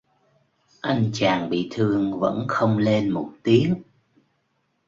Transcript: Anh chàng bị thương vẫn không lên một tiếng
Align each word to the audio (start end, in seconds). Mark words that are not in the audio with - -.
Anh 0.83 1.09
chàng 1.13 1.49
bị 1.49 1.67
thương 1.71 2.19
vẫn 2.19 2.45
không 2.47 2.77
lên 2.77 3.09
một 3.09 3.33
tiếng 3.43 3.81